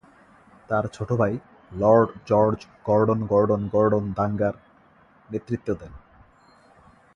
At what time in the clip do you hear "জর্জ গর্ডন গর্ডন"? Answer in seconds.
2.25-3.61